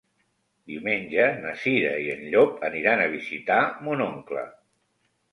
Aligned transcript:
Diumenge 0.69 1.25
na 1.41 1.51
Cira 1.63 1.91
i 2.05 2.07
en 2.13 2.23
Llop 2.35 2.65
aniran 2.69 3.03
a 3.03 3.05
visitar 3.11 3.59
mon 3.89 4.01
oncle. 4.07 4.47